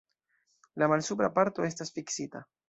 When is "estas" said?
1.69-1.95